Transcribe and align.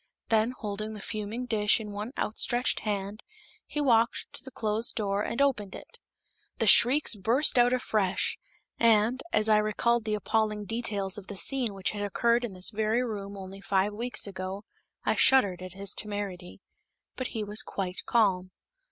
Then, 0.29 0.53
holding 0.57 0.93
the 0.93 0.99
fuming 0.99 1.45
dish 1.45 1.79
in 1.79 1.91
one 1.91 2.11
outstretched 2.17 2.79
hand, 2.79 3.21
he 3.67 3.79
walked 3.79 4.25
to 4.33 4.43
the 4.43 4.49
closed 4.49 4.95
door 4.95 5.21
and 5.21 5.39
opened 5.39 5.75
it. 5.75 5.99
The 6.57 6.65
shrieks 6.65 7.13
burst 7.13 7.59
out 7.59 7.71
afresh, 7.71 8.39
and, 8.79 9.21
as 9.31 9.47
I 9.47 9.57
recalled 9.57 10.05
the 10.05 10.15
appalling 10.15 10.65
details 10.65 11.19
of 11.19 11.27
the 11.27 11.37
scene 11.37 11.75
which 11.75 11.91
had 11.91 12.01
occurred 12.01 12.43
in 12.43 12.53
this 12.53 12.71
very 12.71 13.03
room 13.03 13.37
only 13.37 13.61
five 13.61 13.93
weeks 13.93 14.25
ago, 14.25 14.63
I 15.03 15.13
shuddered 15.13 15.61
at 15.61 15.73
his 15.73 15.93
temerity. 15.93 16.61
But 17.15 17.27
he 17.37 17.43
was 17.43 17.61
quite 17.61 18.03
calm. 18.07 18.49